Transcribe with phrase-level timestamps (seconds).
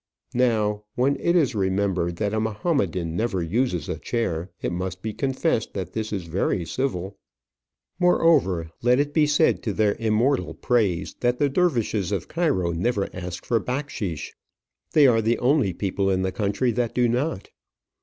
[0.33, 5.13] Now, when it is remembered that a Mahomedan never uses a chair, it must be
[5.13, 7.19] confessed that this is very civil.
[7.99, 13.09] Moreover, let it be said to their immortal praise, that the dervishes of Cairo never
[13.13, 14.33] ask for backsheish.
[14.93, 17.51] They are the only people in the country that do not.